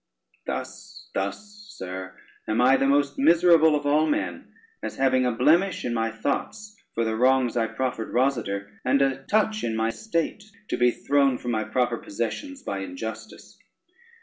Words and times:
Thus, 0.47 1.11
thus, 1.13 1.75
sir, 1.77 2.17
am 2.47 2.59
I 2.59 2.75
the 2.75 2.87
most 2.87 3.19
miserable 3.19 3.75
of 3.75 3.85
all 3.85 4.07
men, 4.07 4.51
as 4.81 4.95
having 4.97 5.27
a 5.27 5.31
blemish 5.31 5.85
in 5.85 5.93
my 5.93 6.09
thoughts 6.09 6.75
for 6.95 7.05
the 7.05 7.15
wrongs 7.15 7.55
I 7.55 7.67
proffered 7.67 8.11
Rosader, 8.11 8.79
and 8.83 8.99
a 9.03 9.23
touch 9.25 9.63
in 9.63 9.75
my 9.75 9.91
state 9.91 10.43
to 10.69 10.77
be 10.77 10.89
thrown 10.89 11.37
from 11.37 11.51
my 11.51 11.63
proper 11.65 11.99
possessions 11.99 12.63
by 12.63 12.79
injustice. 12.79 13.59